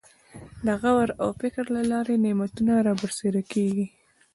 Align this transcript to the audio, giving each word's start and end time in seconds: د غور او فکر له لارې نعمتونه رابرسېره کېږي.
د 0.65 0.67
غور 0.81 1.07
او 1.21 1.29
فکر 1.41 1.65
له 1.75 1.81
لارې 1.91 2.15
نعمتونه 2.25 2.73
رابرسېره 2.87 3.41
کېږي. 3.51 3.85